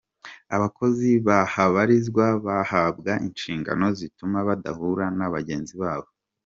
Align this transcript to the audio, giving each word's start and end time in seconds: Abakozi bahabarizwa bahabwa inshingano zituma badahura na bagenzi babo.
Abakozi 0.55 1.09
bahabarizwa 1.27 2.25
bahabwa 2.45 3.11
inshingano 3.27 3.85
zituma 3.97 4.37
badahura 4.47 5.05
na 5.17 5.27
bagenzi 5.33 5.75
babo. 5.81 6.07